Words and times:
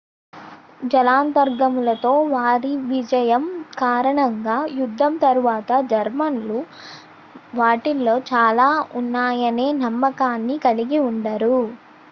జలాంతర్గాములతో 0.91 2.13
వారి 2.31 2.71
విజయం 2.87 3.43
కారణంగా 3.77 4.55
యుద్ధం 4.79 5.13
తరువాత 5.23 5.69
జర్మన్లు 5.91 6.59
వాటిలో 7.53 8.15
చాలా 8.31 8.67
ఉన్నాయనే 9.01 9.67
నమ్మకాన్ని 9.83 10.57
కలిగి 10.65 11.01
ఉండరు 11.09 11.57